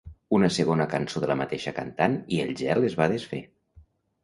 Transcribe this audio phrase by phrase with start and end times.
[0.35, 3.45] Una segona cançó de la mateixa cantant i el gel es va desfer.